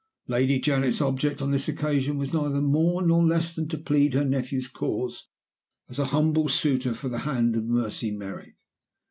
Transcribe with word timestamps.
Lady 0.27 0.59
Janet's 0.59 0.99
object 0.99 1.43
on 1.43 1.51
this 1.51 1.67
occasion 1.67 2.17
was 2.17 2.33
neither 2.33 2.59
more 2.59 3.03
nor 3.03 3.23
less 3.23 3.53
than 3.53 3.67
to 3.67 3.77
plead 3.77 4.15
her 4.15 4.25
nephew's 4.25 4.67
cause 4.67 5.27
as 5.89 5.97
humble 5.99 6.49
suitor 6.49 6.95
for 6.95 7.07
the 7.07 7.19
hand 7.19 7.55
of 7.55 7.65
Mercy 7.65 8.09
Merrick. 8.09 8.55